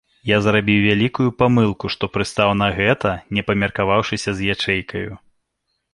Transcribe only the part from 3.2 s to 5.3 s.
не памеркаваўшыся з ячэйкаю.